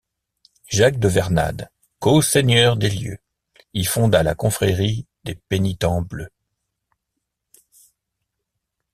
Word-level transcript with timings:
Jacques 0.67 0.97
de 0.97 1.07
Vernade, 1.07 1.69
coseigneur 1.99 2.75
des 2.75 2.89
lieux, 2.89 3.19
y 3.75 3.83
fonda 3.85 4.23
la 4.23 4.33
confrérie 4.33 5.05
des 5.25 5.35
pénitents 5.35 6.01
bleus. 6.01 6.31